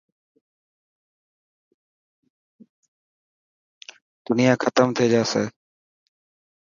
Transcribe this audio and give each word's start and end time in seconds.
دنيا 4.29 4.53
ختم 4.63 4.87
ٿي 4.95 5.05
جاسي. 5.13 5.43